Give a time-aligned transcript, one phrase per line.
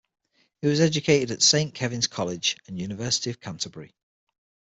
[0.63, 3.93] He was educated at Saint Kevin's College and University of Canterbury.